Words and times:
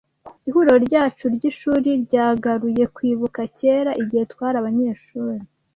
Ihuriro 0.47 0.75
ryacu 0.87 1.25
ryishuri 1.35 1.89
ryagaruye 2.05 2.83
kwibuka 2.95 3.39
kera 3.57 3.91
igihe 4.01 4.23
twari 4.31 4.55
abanyeshuri. 4.61 5.43